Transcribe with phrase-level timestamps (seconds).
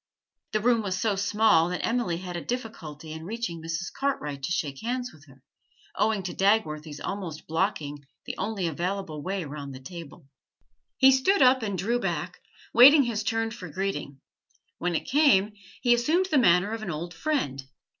[0.53, 3.93] The room was so small that Emily had a difficulty in reaching Mrs.
[3.95, 5.43] Cartwright to shake hands with her,
[5.95, 10.25] owing to Dagworthy's almost blocking the only available way round the table.
[10.97, 12.39] He stood up and drew back,
[12.73, 14.19] waiting his turn for greeting;
[14.79, 15.53] when it came,
[15.83, 17.63] he assumed the manner of an old friend.